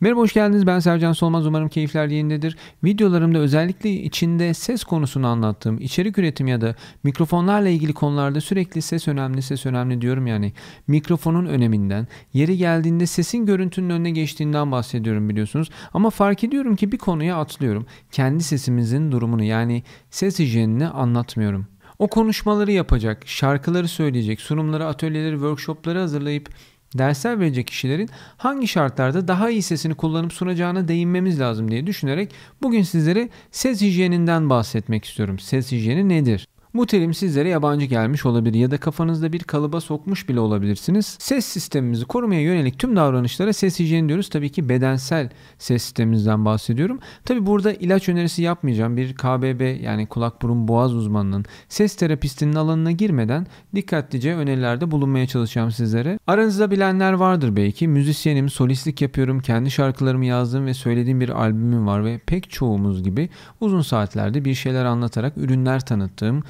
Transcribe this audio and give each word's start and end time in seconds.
Merhaba 0.00 0.20
hoş 0.20 0.32
geldiniz 0.32 0.66
ben 0.66 0.78
Sercan 0.78 1.12
Solmaz 1.12 1.46
umarım 1.46 1.68
keyifler 1.68 2.06
yerindedir. 2.06 2.56
Videolarımda 2.84 3.38
özellikle 3.38 3.90
içinde 3.90 4.54
ses 4.54 4.84
konusunu 4.84 5.26
anlattığım 5.26 5.80
içerik 5.80 6.18
üretim 6.18 6.46
ya 6.46 6.60
da 6.60 6.74
mikrofonlarla 7.02 7.68
ilgili 7.68 7.92
konularda 7.92 8.40
sürekli 8.40 8.82
ses 8.82 9.08
önemli 9.08 9.42
ses 9.42 9.66
önemli 9.66 10.00
diyorum 10.00 10.26
yani. 10.26 10.52
Mikrofonun 10.86 11.46
öneminden 11.46 12.08
yeri 12.32 12.56
geldiğinde 12.56 13.06
sesin 13.06 13.46
görüntünün 13.46 13.90
önüne 13.90 14.10
geçtiğinden 14.10 14.72
bahsediyorum 14.72 15.28
biliyorsunuz. 15.28 15.70
Ama 15.92 16.10
fark 16.10 16.44
ediyorum 16.44 16.76
ki 16.76 16.92
bir 16.92 16.98
konuya 16.98 17.36
atlıyorum. 17.36 17.86
Kendi 18.12 18.42
sesimizin 18.42 19.12
durumunu 19.12 19.44
yani 19.44 19.82
ses 20.10 20.38
hijyenini 20.38 20.88
anlatmıyorum. 20.88 21.66
O 21.98 22.08
konuşmaları 22.08 22.72
yapacak, 22.72 23.22
şarkıları 23.26 23.88
söyleyecek, 23.88 24.40
sunumları, 24.40 24.86
atölyeleri, 24.86 25.34
workshopları 25.34 25.98
hazırlayıp 25.98 26.48
dersler 26.94 27.40
verecek 27.40 27.66
kişilerin 27.66 28.08
hangi 28.36 28.68
şartlarda 28.68 29.28
daha 29.28 29.50
iyi 29.50 29.62
sesini 29.62 29.94
kullanıp 29.94 30.32
sunacağına 30.32 30.88
değinmemiz 30.88 31.40
lazım 31.40 31.70
diye 31.70 31.86
düşünerek 31.86 32.34
bugün 32.62 32.82
sizlere 32.82 33.28
ses 33.50 33.80
hijyeninden 33.80 34.50
bahsetmek 34.50 35.04
istiyorum. 35.04 35.38
Ses 35.38 35.72
hijyeni 35.72 36.08
nedir? 36.08 36.48
Bu 36.74 36.86
terim 36.86 37.14
sizlere 37.14 37.48
yabancı 37.48 37.86
gelmiş 37.86 38.26
olabilir 38.26 38.58
ya 38.58 38.70
da 38.70 38.78
kafanızda 38.78 39.32
bir 39.32 39.40
kalıba 39.40 39.80
sokmuş 39.80 40.28
bile 40.28 40.40
olabilirsiniz. 40.40 41.16
Ses 41.20 41.44
sistemimizi 41.44 42.04
korumaya 42.04 42.40
yönelik 42.40 42.78
tüm 42.78 42.96
davranışlara 42.96 43.52
ses 43.52 43.80
hijyeni 43.80 44.08
diyoruz. 44.08 44.28
Tabii 44.28 44.52
ki 44.52 44.68
bedensel 44.68 45.30
ses 45.58 45.82
sistemimizden 45.82 46.44
bahsediyorum. 46.44 46.98
Tabii 47.24 47.46
burada 47.46 47.72
ilaç 47.72 48.08
önerisi 48.08 48.42
yapmayacağım. 48.42 48.96
Bir 48.96 49.14
KBB 49.14 49.82
yani 49.82 50.06
kulak 50.06 50.42
burun 50.42 50.68
boğaz 50.68 50.94
uzmanının 50.94 51.44
ses 51.68 51.96
terapistinin 51.96 52.54
alanına 52.54 52.90
girmeden 52.90 53.46
dikkatlice 53.74 54.34
önerilerde 54.34 54.90
bulunmaya 54.90 55.26
çalışacağım 55.26 55.70
sizlere. 55.70 56.18
Aranızda 56.26 56.70
bilenler 56.70 57.12
vardır 57.12 57.56
belki. 57.56 57.88
Müzisyenim, 57.88 58.48
solistlik 58.48 59.02
yapıyorum. 59.02 59.40
Kendi 59.40 59.70
şarkılarımı 59.70 60.26
yazdığım 60.26 60.66
ve 60.66 60.74
söylediğim 60.74 61.20
bir 61.20 61.28
albümüm 61.28 61.86
var 61.86 62.04
ve 62.04 62.18
pek 62.26 62.50
çoğumuz 62.50 63.02
gibi 63.02 63.28
uzun 63.60 63.82
saatlerde 63.82 64.44
bir 64.44 64.54
şeyler 64.54 64.84
anlatarak 64.84 65.36
ürünler 65.36 65.80
tanıttığım 65.80 66.42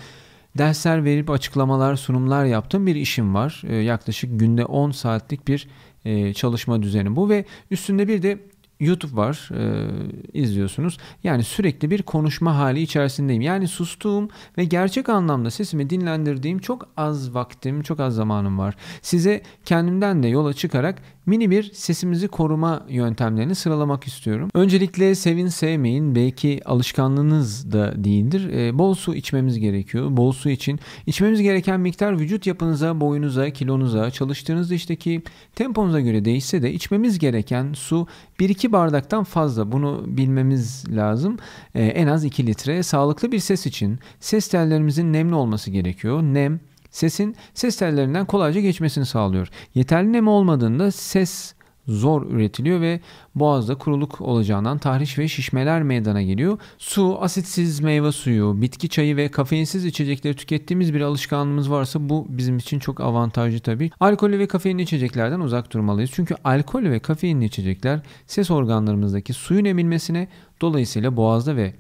dersler 0.59 1.05
verip 1.05 1.31
açıklamalar, 1.31 1.97
sunumlar 1.97 2.45
yaptığım 2.45 2.87
bir 2.87 2.95
işim 2.95 3.35
var. 3.35 3.63
E, 3.67 3.75
yaklaşık 3.75 4.41
günde 4.41 4.65
10 4.65 4.91
saatlik 4.91 5.49
bir 5.49 5.69
e, 6.05 6.35
çalışma 6.35 6.83
düzeni 6.83 7.17
bu 7.17 7.29
ve 7.29 7.45
üstünde 7.71 8.09
bir 8.09 8.23
de 8.23 8.39
YouTube 8.81 9.17
var 9.17 9.49
e, 9.55 9.89
izliyorsunuz. 10.33 10.99
Yani 11.25 11.45
sürekli 11.45 11.91
bir 11.91 12.03
konuşma 12.03 12.59
hali 12.59 12.81
içerisindeyim. 12.83 13.43
Yani 13.43 13.69
sustuğum 13.69 14.29
ve 14.59 14.65
gerçek 14.65 15.09
anlamda 15.09 15.51
sesimi 15.51 15.91
dinlendirdiğim 15.91 16.59
çok 16.59 16.89
az 16.97 17.35
vaktim, 17.35 17.83
çok 17.83 18.01
az 18.01 18.15
zamanım 18.15 18.59
var. 18.59 18.75
Size 19.03 19.43
kendimden 19.65 20.23
de 20.23 20.29
yola 20.29 20.53
çıkarak 20.53 21.03
mini 21.27 21.51
bir 21.51 21.73
sesimizi 21.73 22.29
koruma 22.29 22.87
yöntemlerini 22.89 23.55
sıralamak 23.55 24.07
istiyorum. 24.07 24.51
Öncelikle 24.55 25.15
sevin 25.15 25.49
sevmeyin 25.49 26.15
belki 26.15 26.61
alışkanlığınız 26.65 27.73
da 27.73 28.05
değildir. 28.05 28.53
E, 28.53 28.79
bol 28.79 28.95
su 28.95 29.15
içmemiz 29.15 29.59
gerekiyor. 29.59 30.17
Bol 30.17 30.33
su 30.33 30.51
için 30.51 30.81
içmemiz 31.07 31.43
gereken 31.43 31.81
miktar 31.81 32.19
vücut 32.19 32.47
yapınıza, 32.47 33.01
boyunuza, 33.01 33.51
kilonuza, 33.51 34.11
çalıştığınız 34.11 34.73
işteki 34.73 35.23
temponuza 35.55 36.01
göre 36.01 36.25
değişse 36.25 36.63
de 36.63 36.73
içmemiz 36.73 37.19
gereken 37.19 37.73
su 37.73 38.07
1-2 38.41 38.73
bardaktan 38.73 39.25
fazla. 39.25 39.73
Bunu 39.73 40.05
bilmemiz 40.07 40.85
lazım. 40.97 41.37
E, 41.75 41.85
en 41.85 42.07
az 42.07 42.25
2 42.25 42.47
litre. 42.47 42.83
Sağlıklı 42.83 43.33
bir 43.33 43.39
ses 43.39 43.67
için 43.67 43.99
ses 44.21 44.49
tellerimizin 44.49 45.13
nemli 45.13 45.35
olması 45.35 45.71
gerekiyor. 45.71 46.23
Nem 46.23 46.61
sesin 46.95 47.37
ses 47.55 47.77
tellerinden 47.77 48.27
kolayca 48.27 48.61
geçmesini 48.61 49.07
sağlıyor. 49.07 49.49
Yeterli 49.75 50.13
nem 50.13 50.29
olmadığında 50.29 50.91
ses 50.91 51.55
zor 51.89 52.31
üretiliyor 52.31 52.81
ve 52.81 53.01
boğazda 53.35 53.75
kuruluk 53.75 54.21
olacağından 54.21 54.79
tahriş 54.79 55.19
ve 55.19 55.29
şişmeler 55.29 55.83
meydana 55.83 56.23
geliyor. 56.23 56.59
Su, 56.79 57.19
asitsiz 57.21 57.81
meyve 57.81 58.13
suyu, 58.13 58.63
bitki 58.63 58.89
çayı 58.89 59.17
ve 59.17 59.29
kafeinsiz 59.29 59.85
içecekleri 59.85 60.37
tükettiğimiz 60.37 60.95
bir 60.95 61.01
alışkanlığımız 61.01 61.71
varsa 61.71 62.09
bu 62.09 62.27
bizim 62.29 62.59
için 62.59 62.79
çok 62.79 63.01
avantajlı 63.01 63.61
tabii. 63.61 63.91
Alkollü 64.01 64.39
ve 64.39 64.47
kafeinli 64.47 64.83
içeceklerden 64.83 65.41
uzak 65.41 65.73
durmalıyız. 65.73 66.11
Çünkü 66.15 66.35
alkol 66.45 66.83
ve 66.83 66.99
kafeinli 66.99 67.45
içecekler 67.45 68.01
ses 68.27 68.51
organlarımızdaki 68.51 69.33
suyun 69.33 69.65
emilmesine 69.65 70.29
dolayısıyla 70.61 71.17
boğazda 71.17 71.57
ve 71.57 71.75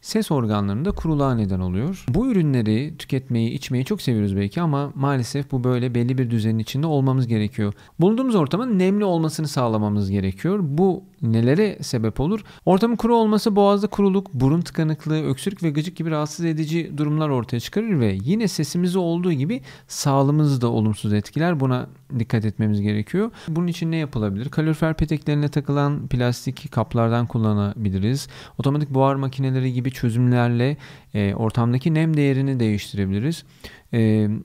ses 0.00 0.30
organlarında 0.30 0.90
kuruluğa 0.92 1.34
neden 1.34 1.60
oluyor. 1.60 2.04
Bu 2.08 2.30
ürünleri 2.30 2.94
tüketmeyi, 2.98 3.50
içmeyi 3.50 3.84
çok 3.84 4.02
seviyoruz 4.02 4.36
belki 4.36 4.60
ama 4.60 4.92
maalesef 4.94 5.52
bu 5.52 5.64
böyle 5.64 5.94
belli 5.94 6.18
bir 6.18 6.30
düzenin 6.30 6.58
içinde 6.58 6.86
olmamız 6.86 7.26
gerekiyor. 7.26 7.72
Bulunduğumuz 8.00 8.34
ortamın 8.34 8.78
nemli 8.78 9.04
olmasını 9.04 9.48
sağlamamız 9.48 10.10
gerekiyor. 10.10 10.58
Bu 10.62 11.02
nelere 11.22 11.78
sebep 11.82 12.20
olur? 12.20 12.40
Ortamın 12.64 12.96
kuru 12.96 13.16
olması 13.16 13.56
boğazda 13.56 13.86
kuruluk, 13.86 14.34
burun 14.34 14.60
tıkanıklığı, 14.60 15.22
öksürük 15.24 15.62
ve 15.62 15.70
gıcık 15.70 15.96
gibi 15.96 16.10
rahatsız 16.10 16.44
edici 16.44 16.92
durumlar 16.98 17.28
ortaya 17.28 17.60
çıkarır 17.60 18.00
ve 18.00 18.18
yine 18.22 18.48
sesimizi 18.48 18.98
olduğu 18.98 19.32
gibi 19.32 19.60
sağlığımızı 19.88 20.60
da 20.60 20.68
olumsuz 20.68 21.12
etkiler. 21.12 21.60
Buna 21.60 21.88
dikkat 22.18 22.44
etmemiz 22.44 22.80
gerekiyor. 22.80 23.30
Bunun 23.48 23.66
için 23.66 23.90
ne 23.90 23.96
yapılabilir? 23.96 24.48
Kalorifer 24.48 24.94
peteklerine 24.94 25.48
takılan 25.48 26.08
plastik 26.08 26.72
kaplardan 26.72 27.26
kullanabiliriz. 27.26 28.28
Otomatik 28.58 28.90
buhar 28.90 29.14
makineleri 29.14 29.72
gibi 29.72 29.90
çözümlerle 29.90 30.76
e, 31.14 31.34
ortamdaki 31.34 31.94
nem 31.94 32.16
değerini 32.16 32.60
değiştirebiliriz. 32.60 33.44
E, 33.92 33.98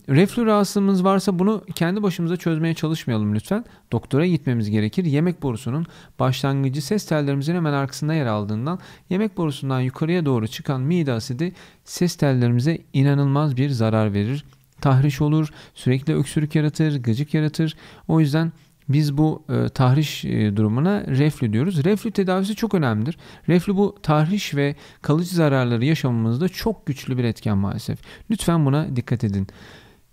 reflü 0.10 0.46
rahatsızlığımız 0.46 1.04
varsa 1.04 1.40
bunu 1.40 1.64
kendi 1.76 2.04
başımıza 2.04 2.38
çözmeye 2.38 2.74
çalışmayalım 2.74 3.36
lütfen. 3.36 3.66
Doktora 3.92 4.26
gitmemiz 4.26 4.70
gerekir. 4.70 5.06
Yemek 5.06 5.42
borusunun 5.42 5.86
başlangıcı 6.20 6.82
ses 6.82 7.06
tellerimizin 7.06 7.56
hemen 7.56 7.74
arkasında 7.74 8.14
yer 8.14 8.26
aldığından 8.26 8.80
yemek 9.10 9.38
borusundan 9.38 9.82
yukarıya 9.82 10.26
doğru 10.26 10.48
çıkan 10.48 10.82
mide 10.82 11.14
asidi 11.14 11.54
ses 11.84 12.16
tellerimize 12.16 12.78
inanılmaz 12.94 13.58
bir 13.58 13.70
zarar 13.70 14.14
verir 14.14 14.46
tahriş 14.84 15.22
olur, 15.22 15.50
sürekli 15.74 16.16
öksürük 16.16 16.56
yaratır, 16.56 17.04
gıcık 17.04 17.34
yaratır. 17.34 17.76
O 18.08 18.20
yüzden 18.20 18.52
biz 18.90 19.18
bu 19.18 19.44
e, 19.50 19.70
tahriş 19.70 20.26
e, 20.26 20.58
durumuna 20.58 21.08
reflü 21.08 21.54
diyoruz. 21.54 21.84
Reflü 21.84 22.12
tedavisi 22.12 22.56
çok 22.56 22.74
önemlidir. 22.74 23.18
Reflü 23.50 23.76
bu 23.76 23.96
tahriş 24.04 24.56
ve 24.56 24.76
kalıcı 25.02 25.36
zararları 25.36 25.86
yaşamamızda 25.86 26.50
çok 26.50 26.86
güçlü 26.86 27.18
bir 27.18 27.24
etken 27.24 27.58
maalesef. 27.58 28.00
Lütfen 28.32 28.66
buna 28.66 28.96
dikkat 28.96 29.24
edin. 29.24 29.48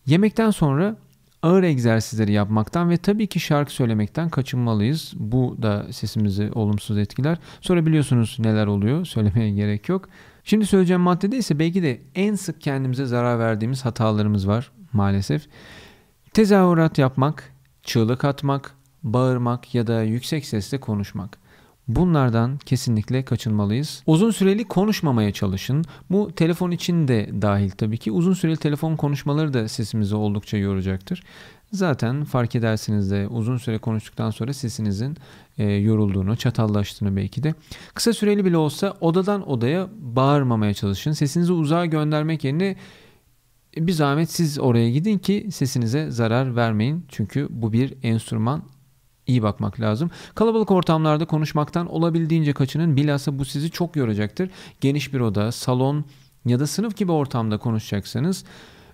Yemekten 0.06 0.50
sonra 0.50 0.96
ağır 1.42 1.62
egzersizleri 1.62 2.32
yapmaktan 2.32 2.90
ve 2.90 2.96
tabii 2.96 3.26
ki 3.26 3.40
şarkı 3.40 3.72
söylemekten 3.72 4.28
kaçınmalıyız. 4.28 5.12
Bu 5.16 5.56
da 5.62 5.86
sesimizi 5.92 6.50
olumsuz 6.54 6.98
etkiler. 6.98 7.38
Sonra 7.60 7.86
biliyorsunuz 7.86 8.36
neler 8.38 8.66
oluyor. 8.66 9.04
Söylemeye 9.04 9.50
gerek 9.50 9.88
yok. 9.88 10.08
Şimdi 10.44 10.66
söyleyeceğim 10.66 11.00
maddede 11.00 11.36
ise 11.36 11.58
belki 11.58 11.82
de 11.82 12.00
en 12.14 12.34
sık 12.34 12.60
kendimize 12.60 13.06
zarar 13.06 13.38
verdiğimiz 13.38 13.84
hatalarımız 13.84 14.48
var 14.48 14.70
maalesef. 14.92 15.46
Tezahürat 16.32 16.98
yapmak, 16.98 17.52
çığlık 17.82 18.24
atmak, 18.24 18.74
bağırmak 19.02 19.74
ya 19.74 19.86
da 19.86 20.02
yüksek 20.02 20.46
sesle 20.46 20.80
konuşmak. 20.80 21.38
Bunlardan 21.88 22.58
kesinlikle 22.58 23.24
kaçınmalıyız. 23.24 24.02
Uzun 24.06 24.30
süreli 24.30 24.64
konuşmamaya 24.64 25.32
çalışın. 25.32 25.84
Bu 26.10 26.32
telefon 26.32 26.70
için 26.70 27.08
de 27.08 27.30
dahil 27.42 27.70
tabii 27.70 27.98
ki. 27.98 28.12
Uzun 28.12 28.32
süreli 28.32 28.56
telefon 28.56 28.96
konuşmaları 28.96 29.54
da 29.54 29.68
sesimizi 29.68 30.14
oldukça 30.14 30.56
yoracaktır. 30.56 31.22
Zaten 31.72 32.24
fark 32.24 32.54
edersiniz 32.54 33.10
de 33.10 33.28
uzun 33.28 33.56
süre 33.56 33.78
konuştuktan 33.78 34.30
sonra 34.30 34.52
sesinizin 34.52 35.16
e, 35.58 35.64
yorulduğunu, 35.64 36.36
çatallaştığını 36.36 37.16
belki 37.16 37.42
de. 37.42 37.54
Kısa 37.94 38.12
süreli 38.12 38.44
bile 38.44 38.56
olsa 38.56 38.96
odadan 39.00 39.50
odaya 39.50 39.88
bağırmamaya 40.00 40.74
çalışın. 40.74 41.12
Sesinizi 41.12 41.52
uzağa 41.52 41.86
göndermek 41.86 42.44
yerine 42.44 42.76
bir 43.76 43.92
zahmet 43.92 44.30
siz 44.30 44.58
oraya 44.58 44.90
gidin 44.90 45.18
ki 45.18 45.48
sesinize 45.50 46.10
zarar 46.10 46.56
vermeyin. 46.56 47.04
Çünkü 47.08 47.46
bu 47.50 47.72
bir 47.72 47.94
enstrüman 48.02 48.62
iyi 49.26 49.42
bakmak 49.42 49.80
lazım. 49.80 50.10
Kalabalık 50.34 50.70
ortamlarda 50.70 51.24
konuşmaktan 51.24 51.86
olabildiğince 51.86 52.52
kaçının. 52.52 52.96
Bilhassa 52.96 53.38
bu 53.38 53.44
sizi 53.44 53.70
çok 53.70 53.96
yoracaktır. 53.96 54.50
Geniş 54.80 55.14
bir 55.14 55.20
oda, 55.20 55.52
salon 55.52 56.04
ya 56.46 56.60
da 56.60 56.66
sınıf 56.66 56.96
gibi 56.96 57.12
ortamda 57.12 57.58
konuşacaksanız 57.58 58.44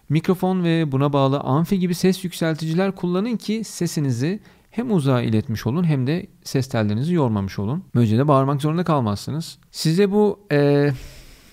mikrofon 0.09 0.65
ve 0.65 0.93
buna 0.93 1.13
bağlı 1.13 1.41
amfi 1.41 1.79
gibi 1.79 1.95
ses 1.95 2.25
yükselticiler 2.25 2.93
kullanın 2.93 3.37
ki 3.37 3.65
sesinizi 3.65 4.41
hem 4.71 4.93
uzağa 4.93 5.23
iletmiş 5.23 5.67
olun 5.67 5.85
hem 5.85 6.07
de 6.07 6.27
ses 6.45 6.69
tellerinizi 6.69 7.15
yormamış 7.15 7.59
olun. 7.59 7.85
Böylece 7.95 8.19
de 8.19 8.29
bağırmak 8.29 8.63
zorunda 8.63 8.85
kalmazsınız. 8.85 9.59
Size 9.71 10.13
bu 10.13 10.41
e, 10.53 10.91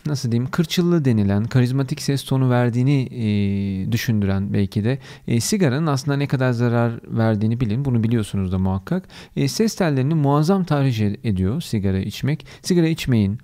nasıl 0.05 0.31
diyeyim 0.31 0.51
kırçıllı 0.51 1.05
denilen 1.05 1.43
karizmatik 1.43 2.01
ses 2.01 2.23
tonu 2.23 2.49
verdiğini 2.49 3.01
e, 3.01 3.91
düşündüren 3.91 4.53
belki 4.53 4.83
de 4.83 4.99
e, 5.27 5.39
sigaranın 5.39 5.87
aslında 5.87 6.17
ne 6.17 6.27
kadar 6.27 6.51
zarar 6.51 6.99
verdiğini 7.07 7.59
bilin. 7.59 7.85
Bunu 7.85 8.03
biliyorsunuz 8.03 8.51
da 8.51 8.57
muhakkak. 8.57 9.07
E, 9.35 9.47
ses 9.47 9.75
tellerini 9.75 10.13
muazzam 10.13 10.63
tahriş 10.63 11.01
ediyor 11.01 11.61
sigara 11.61 11.99
içmek. 11.99 12.45
Sigara 12.61 12.87
içmeyin 12.87 13.39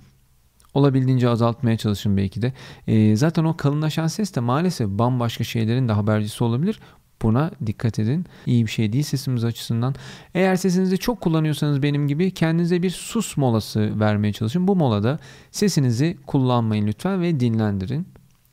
olabildiğince 0.73 1.29
azaltmaya 1.29 1.77
çalışın 1.77 2.17
belki 2.17 2.41
de. 2.41 2.53
E, 2.87 3.15
zaten 3.15 3.43
o 3.43 3.57
kalınlaşan 3.57 4.07
ses 4.07 4.35
de 4.35 4.39
maalesef 4.39 4.89
bambaşka 4.89 5.43
şeylerin 5.43 5.87
de 5.87 5.93
habercisi 5.93 6.43
olabilir. 6.43 6.79
Buna 7.21 7.51
dikkat 7.65 7.99
edin. 7.99 8.25
İyi 8.45 8.65
bir 8.65 8.71
şey 8.71 8.93
değil 8.93 9.03
sesimiz 9.03 9.43
açısından. 9.43 9.95
Eğer 10.33 10.55
sesinizi 10.55 10.97
çok 10.97 11.21
kullanıyorsanız 11.21 11.83
benim 11.83 12.07
gibi 12.07 12.31
kendinize 12.31 12.83
bir 12.83 12.89
sus 12.89 13.37
molası 13.37 13.99
vermeye 13.99 14.33
çalışın. 14.33 14.67
Bu 14.67 14.75
molada 14.75 15.19
sesinizi 15.51 16.17
kullanmayın 16.27 16.87
lütfen 16.87 17.21
ve 17.21 17.39
dinlendirin. 17.39 18.07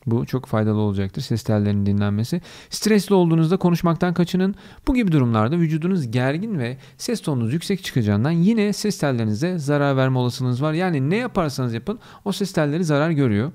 Bu 0.07 0.27
çok 0.27 0.47
faydalı 0.47 0.81
olacaktır 0.81 1.23
ses 1.23 1.43
tellerinin 1.43 1.87
dinlenmesi. 1.87 2.41
Stresli 2.71 3.15
olduğunuzda 3.15 3.57
konuşmaktan 3.57 4.15
kaçının. 4.15 4.55
Bu 4.89 4.95
gibi 4.95 5.13
durumlarda 5.13 5.59
vücudunuz 5.59 6.11
gergin 6.11 6.59
ve 6.59 6.77
ses 6.99 7.21
tonunuz 7.21 7.53
yüksek 7.53 7.85
çıkacağından 7.85 8.31
yine 8.31 8.73
ses 8.73 8.99
tellerinize 8.99 9.59
zarar 9.59 9.97
verme 9.97 10.19
olasılığınız 10.19 10.63
var. 10.63 10.73
Yani 10.73 11.11
ne 11.11 11.17
yaparsanız 11.17 11.75
yapın 11.75 11.99
o 12.25 12.33
ses 12.33 12.53
telleri 12.53 12.85
zarar 12.85 13.11
görüyor. 13.11 13.53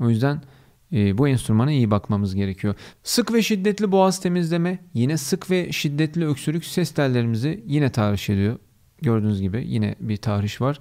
O 0.00 0.10
yüzden 0.10 0.42
e, 0.92 1.18
bu 1.18 1.28
enstrümana 1.28 1.72
iyi 1.72 1.90
bakmamız 1.90 2.34
gerekiyor. 2.34 2.74
Sık 3.02 3.32
ve 3.32 3.42
şiddetli 3.42 3.92
boğaz 3.92 4.20
temizleme 4.20 4.78
yine 4.94 5.16
sık 5.16 5.50
ve 5.50 5.72
şiddetli 5.72 6.26
öksürük 6.26 6.64
ses 6.64 6.90
tellerimizi 6.90 7.64
yine 7.66 7.92
tahriş 7.92 8.30
ediyor. 8.30 8.58
Gördüğünüz 9.02 9.40
gibi 9.40 9.64
yine 9.66 9.94
bir 10.00 10.16
tahriş 10.16 10.60
var. 10.60 10.78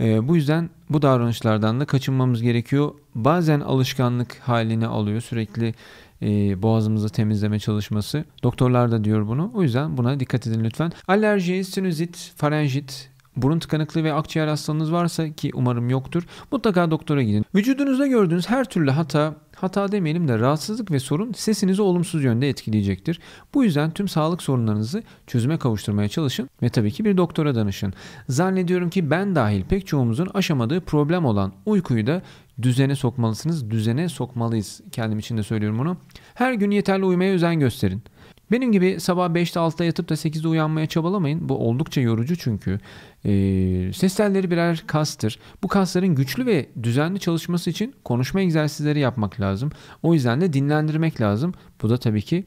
E, 0.00 0.28
bu 0.28 0.36
yüzden 0.36 0.70
bu 0.90 1.02
davranışlardan 1.02 1.80
da 1.80 1.84
kaçınmamız 1.84 2.42
gerekiyor. 2.42 2.94
Bazen 3.14 3.60
alışkanlık 3.60 4.38
halini 4.38 4.86
alıyor 4.86 5.20
sürekli 5.20 5.74
e, 6.22 6.62
boğazımızı 6.62 7.08
temizleme 7.08 7.58
çalışması. 7.58 8.24
Doktorlar 8.42 8.90
da 8.90 9.04
diyor 9.04 9.28
bunu. 9.28 9.50
O 9.54 9.62
yüzden 9.62 9.96
buna 9.96 10.20
dikkat 10.20 10.46
edin 10.46 10.64
lütfen. 10.64 10.92
Alerji, 11.08 11.64
sinüzit, 11.64 12.32
farenjit, 12.36 13.10
burun 13.36 13.58
tıkanıklığı 13.58 14.04
ve 14.04 14.12
akciğer 14.12 14.48
hastalığınız 14.48 14.92
varsa 14.92 15.32
ki 15.32 15.50
umarım 15.54 15.90
yoktur. 15.90 16.26
Mutlaka 16.52 16.90
doktora 16.90 17.22
gidin. 17.22 17.44
Vücudunuzda 17.54 18.06
gördüğünüz 18.06 18.48
her 18.48 18.64
türlü 18.64 18.90
hata 18.90 19.34
hata 19.56 19.92
demeyelim 19.92 20.28
de 20.28 20.38
rahatsızlık 20.38 20.90
ve 20.90 21.00
sorun 21.00 21.32
sesinizi 21.32 21.82
olumsuz 21.82 22.24
yönde 22.24 22.48
etkileyecektir. 22.48 23.20
Bu 23.54 23.64
yüzden 23.64 23.90
tüm 23.90 24.08
sağlık 24.08 24.42
sorunlarınızı 24.42 25.02
çözüme 25.26 25.56
kavuşturmaya 25.56 26.08
çalışın 26.08 26.50
ve 26.62 26.68
tabii 26.68 26.90
ki 26.90 27.04
bir 27.04 27.16
doktora 27.16 27.54
danışın. 27.54 27.94
Zannediyorum 28.28 28.90
ki 28.90 29.10
ben 29.10 29.34
dahil 29.34 29.64
pek 29.64 29.86
çoğumuzun 29.86 30.28
aşamadığı 30.34 30.80
problem 30.80 31.24
olan 31.24 31.52
uykuyu 31.66 32.06
da 32.06 32.22
düzene 32.62 32.96
sokmalısınız. 32.96 33.70
Düzene 33.70 34.08
sokmalıyız. 34.08 34.80
Kendim 34.92 35.18
için 35.18 35.38
de 35.38 35.42
söylüyorum 35.42 35.78
bunu. 35.78 35.96
Her 36.34 36.52
gün 36.52 36.70
yeterli 36.70 37.04
uyumaya 37.04 37.32
özen 37.32 37.60
gösterin. 37.60 38.02
Benim 38.50 38.72
gibi 38.72 39.00
sabah 39.00 39.28
5'te 39.28 39.60
6'da 39.60 39.84
yatıp 39.84 40.08
da 40.08 40.14
8'de 40.14 40.48
uyanmaya 40.48 40.86
çabalamayın. 40.86 41.48
Bu 41.48 41.58
oldukça 41.58 42.00
yorucu 42.00 42.36
çünkü. 42.36 42.80
Ee, 43.24 43.90
ses 43.94 44.16
telleri 44.16 44.50
birer 44.50 44.84
kastır. 44.86 45.38
Bu 45.62 45.68
kasların 45.68 46.14
güçlü 46.14 46.46
ve 46.46 46.66
düzenli 46.82 47.20
çalışması 47.20 47.70
için 47.70 47.94
konuşma 48.04 48.40
egzersizleri 48.40 48.98
yapmak 48.98 49.40
lazım. 49.40 49.70
O 50.02 50.14
yüzden 50.14 50.40
de 50.40 50.52
dinlendirmek 50.52 51.20
lazım. 51.20 51.54
Bu 51.82 51.90
da 51.90 51.96
tabii 51.96 52.22
ki 52.22 52.46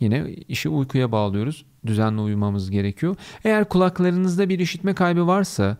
yine 0.00 0.30
işi 0.48 0.68
uykuya 0.68 1.12
bağlıyoruz. 1.12 1.64
Düzenli 1.86 2.20
uyumamız 2.20 2.70
gerekiyor. 2.70 3.16
Eğer 3.44 3.68
kulaklarınızda 3.68 4.48
bir 4.48 4.58
işitme 4.58 4.94
kaybı 4.94 5.26
varsa 5.26 5.76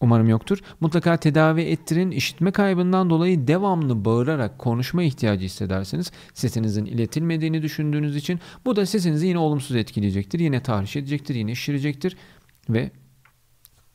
Umarım 0.00 0.28
yoktur. 0.28 0.58
Mutlaka 0.80 1.16
tedavi 1.16 1.62
ettirin. 1.62 2.10
İşitme 2.10 2.50
kaybından 2.50 3.10
dolayı 3.10 3.46
devamlı 3.46 4.04
bağırarak 4.04 4.58
konuşma 4.58 5.02
ihtiyacı 5.02 5.44
hissederseniz 5.44 6.12
sesinizin 6.34 6.86
iletilmediğini 6.86 7.62
düşündüğünüz 7.62 8.16
için 8.16 8.40
bu 8.64 8.76
da 8.76 8.86
sesinizi 8.86 9.26
yine 9.26 9.38
olumsuz 9.38 9.76
etkileyecektir. 9.76 10.38
Yine 10.38 10.62
tahriş 10.62 10.96
edecektir, 10.96 11.34
yine 11.34 11.54
şişirecektir 11.54 12.16
ve 12.68 12.90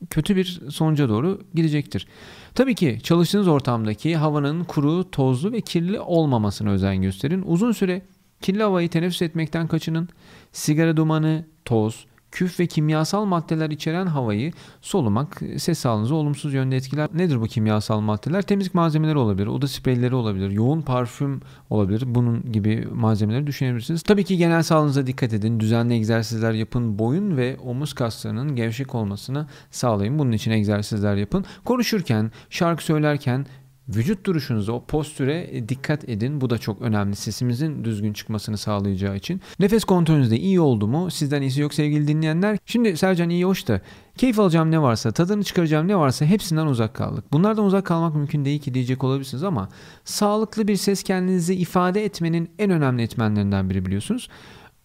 kötü 0.09 0.35
bir 0.35 0.61
sonuca 0.69 1.09
doğru 1.09 1.41
gidecektir. 1.53 2.07
Tabii 2.55 2.75
ki 2.75 2.99
çalıştığınız 3.03 3.47
ortamdaki 3.47 4.15
havanın 4.15 4.63
kuru, 4.63 5.11
tozlu 5.11 5.51
ve 5.51 5.61
kirli 5.61 5.99
olmamasına 5.99 6.69
özen 6.69 7.01
gösterin. 7.01 7.43
Uzun 7.45 7.71
süre 7.71 8.01
kirli 8.41 8.63
havayı 8.63 8.89
teneffüs 8.89 9.21
etmekten 9.21 9.67
kaçının. 9.67 10.09
Sigara 10.51 10.97
dumanı, 10.97 11.45
toz, 11.65 12.05
küf 12.33 12.59
ve 12.59 12.67
kimyasal 12.67 13.25
maddeler 13.25 13.69
içeren 13.69 14.05
havayı 14.05 14.51
solumak 14.81 15.41
ses 15.57 15.79
sağlığınızı 15.79 16.15
olumsuz 16.15 16.53
yönde 16.53 16.75
etkiler. 16.75 17.09
Nedir 17.13 17.41
bu 17.41 17.47
kimyasal 17.47 17.99
maddeler? 17.99 18.41
Temizlik 18.41 18.73
malzemeleri 18.73 19.17
olabilir, 19.17 19.47
oda 19.47 19.67
spreyleri 19.67 20.15
olabilir, 20.15 20.49
yoğun 20.49 20.81
parfüm 20.81 21.41
olabilir. 21.69 22.03
Bunun 22.05 22.51
gibi 22.51 22.87
malzemeleri 22.93 23.47
düşünebilirsiniz. 23.47 24.01
Tabii 24.03 24.23
ki 24.23 24.37
genel 24.37 24.63
sağlığınıza 24.63 25.07
dikkat 25.07 25.33
edin. 25.33 25.59
Düzenli 25.59 25.93
egzersizler 25.93 26.53
yapın. 26.53 26.99
Boyun 26.99 27.37
ve 27.37 27.57
omuz 27.63 27.93
kaslarının 27.93 28.55
gevşek 28.55 28.95
olmasını 28.95 29.47
sağlayın. 29.71 30.19
Bunun 30.19 30.31
için 30.31 30.51
egzersizler 30.51 31.15
yapın. 31.15 31.45
Konuşurken, 31.65 32.31
şarkı 32.49 32.83
söylerken 32.83 33.45
Vücut 33.89 34.25
duruşunuza, 34.25 34.71
o 34.71 34.85
postüre 34.85 35.47
e, 35.51 35.69
dikkat 35.69 36.09
edin. 36.09 36.41
Bu 36.41 36.49
da 36.49 36.57
çok 36.57 36.81
önemli. 36.81 37.15
Sesimizin 37.15 37.83
düzgün 37.83 38.13
çıkmasını 38.13 38.57
sağlayacağı 38.57 39.15
için. 39.15 39.41
Nefes 39.59 39.83
kontrolünüz 39.83 40.31
de 40.31 40.39
iyi 40.39 40.59
oldu 40.59 40.87
mu? 40.87 41.11
Sizden 41.11 41.41
iyisi 41.41 41.61
yok 41.61 41.73
sevgili 41.73 42.07
dinleyenler. 42.07 42.57
Şimdi 42.65 42.97
Sercan 42.97 43.29
iyi 43.29 43.45
hoş 43.45 43.67
da 43.67 43.81
keyif 44.17 44.39
alacağım 44.39 44.71
ne 44.71 44.81
varsa, 44.81 45.11
tadını 45.11 45.43
çıkaracağım 45.43 45.87
ne 45.87 45.95
varsa 45.95 46.25
hepsinden 46.25 46.65
uzak 46.65 46.93
kaldık. 46.93 47.25
Bunlardan 47.33 47.65
uzak 47.65 47.85
kalmak 47.85 48.15
mümkün 48.15 48.45
değil 48.45 48.61
ki 48.61 48.73
diyecek 48.73 49.03
olabilirsiniz 49.03 49.43
ama 49.43 49.69
sağlıklı 50.05 50.67
bir 50.67 50.75
ses 50.75 51.03
kendinizi 51.03 51.55
ifade 51.55 52.05
etmenin 52.05 52.49
en 52.59 52.71
önemli 52.71 53.01
etmenlerinden 53.01 53.69
biri 53.69 53.85
biliyorsunuz. 53.85 54.29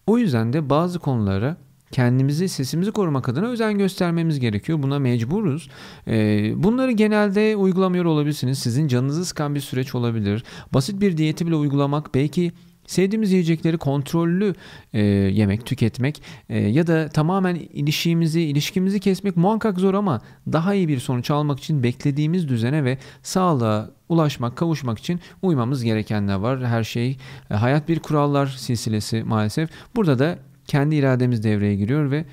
O 0.07 0.17
yüzden 0.17 0.53
de 0.53 0.69
bazı 0.69 0.99
konulara 0.99 1.57
kendimizi, 1.91 2.49
sesimizi 2.49 2.91
korumak 2.91 3.29
adına 3.29 3.47
özen 3.47 3.77
göstermemiz 3.77 4.39
gerekiyor. 4.39 4.83
Buna 4.83 4.99
mecburuz. 4.99 5.69
Ee, 6.07 6.51
bunları 6.63 6.91
genelde 6.91 7.55
uygulamıyor 7.55 8.05
olabilirsiniz. 8.05 8.59
Sizin 8.59 8.87
canınızı 8.87 9.25
sıkan 9.25 9.55
bir 9.55 9.59
süreç 9.59 9.95
olabilir. 9.95 10.43
Basit 10.73 11.01
bir 11.01 11.17
diyeti 11.17 11.47
bile 11.47 11.55
uygulamak 11.55 12.15
belki 12.15 12.51
Sevdiğimiz 12.89 13.31
yiyecekleri 13.31 13.77
kontrollü 13.77 14.55
e, 14.93 15.01
yemek, 15.01 15.65
tüketmek 15.65 16.21
e, 16.49 16.59
ya 16.59 16.87
da 16.87 17.09
tamamen 17.09 17.55
ilişkimizi, 17.55 18.41
ilişkimizi 18.41 18.99
kesmek 18.99 19.37
muhakkak 19.37 19.79
zor 19.79 19.93
ama 19.93 20.21
daha 20.51 20.73
iyi 20.73 20.87
bir 20.87 20.99
sonuç 20.99 21.31
almak 21.31 21.59
için 21.59 21.83
beklediğimiz 21.83 22.49
düzene 22.49 22.83
ve 22.83 22.97
sağlığa 23.23 23.89
ulaşmak, 24.09 24.55
kavuşmak 24.55 24.99
için 24.99 25.19
uymamız 25.41 25.83
gerekenler 25.83 26.35
var. 26.35 26.65
Her 26.65 26.83
şey 26.83 27.17
e, 27.51 27.53
hayat 27.53 27.89
bir 27.89 27.99
kurallar 27.99 28.47
silsilesi 28.47 29.23
maalesef. 29.23 29.69
Burada 29.95 30.19
da 30.19 30.39
kendi 30.69 30.95
irademiz 30.95 31.43
devreye 31.43 31.75
giriyor 31.75 32.11
ve 32.11 32.25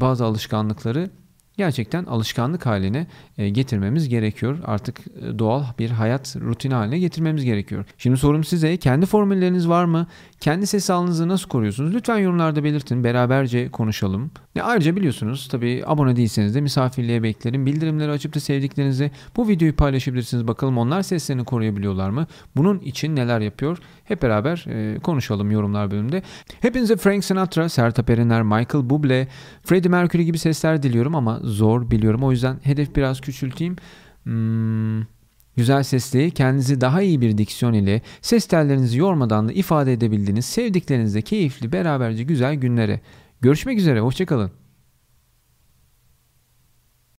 bazı 0.00 0.24
alışkanlıkları 0.24 1.10
gerçekten 1.56 2.04
alışkanlık 2.04 2.66
haline 2.66 3.06
e, 3.38 3.48
getirmemiz 3.48 4.08
gerekiyor. 4.08 4.58
Artık 4.64 5.00
e, 5.00 5.38
doğal 5.38 5.64
bir 5.78 5.90
hayat 5.90 6.36
rutini 6.36 6.74
haline 6.74 6.98
getirmemiz 6.98 7.44
gerekiyor. 7.44 7.84
Şimdi 7.98 8.16
sorum 8.16 8.44
size 8.44 8.76
kendi 8.76 9.06
formülleriniz 9.06 9.68
var 9.68 9.84
mı? 9.84 10.06
Kendi 10.40 10.66
ses 10.66 10.84
sağlığınızı 10.84 11.28
nasıl 11.28 11.48
koruyorsunuz? 11.48 11.94
Lütfen 11.94 12.18
yorumlarda 12.18 12.64
belirtin. 12.64 13.04
Beraberce 13.04 13.70
konuşalım. 13.70 14.30
E 14.56 14.62
ayrıca 14.62 14.96
biliyorsunuz 14.96 15.48
tabi 15.48 15.82
abone 15.86 16.16
değilseniz 16.16 16.54
de 16.54 16.60
misafirliğe 16.60 17.22
beklerim. 17.22 17.66
Bildirimleri 17.66 18.10
açıp 18.10 18.34
da 18.34 18.40
sevdiklerinizi 18.40 19.10
bu 19.36 19.48
videoyu 19.48 19.76
paylaşabilirsiniz. 19.76 20.48
Bakalım 20.48 20.78
onlar 20.78 21.02
seslerini 21.02 21.44
koruyabiliyorlar 21.44 22.10
mı? 22.10 22.26
Bunun 22.56 22.78
için 22.78 23.16
neler 23.16 23.40
yapıyor? 23.40 23.78
Hep 24.04 24.22
beraber 24.22 24.64
e, 24.68 24.98
konuşalım 24.98 25.50
yorumlar 25.50 25.90
bölümünde. 25.90 26.22
Hepinize 26.60 26.96
Frank 26.96 27.24
Sinatra, 27.24 27.68
Sertab 27.68 28.08
Erener, 28.08 28.42
Michael 28.42 28.84
Bublé, 28.84 29.26
Freddie 29.64 29.90
Mercury 29.90 30.24
gibi 30.24 30.38
sesler 30.38 30.82
diliyorum 30.82 31.14
ama 31.14 31.40
zor 31.44 31.90
biliyorum. 31.90 32.22
O 32.22 32.30
yüzden 32.30 32.56
hedef 32.62 32.96
biraz 32.96 33.20
küçülteyim. 33.20 33.76
Hmm, 34.22 35.00
güzel 35.56 35.82
sesli, 35.82 36.30
kendinizi 36.30 36.80
daha 36.80 37.02
iyi 37.02 37.20
bir 37.20 37.38
diksiyon 37.38 37.72
ile 37.72 38.02
ses 38.22 38.46
tellerinizi 38.46 38.98
yormadan 38.98 39.48
da 39.48 39.52
ifade 39.52 39.92
edebildiğiniz 39.92 40.44
sevdiklerinizle 40.44 41.22
keyifli 41.22 41.72
beraberce 41.72 42.22
güzel 42.22 42.54
günlere. 42.54 43.00
Görüşmek 43.40 43.78
üzere, 43.78 44.00
hoşçakalın. 44.00 44.63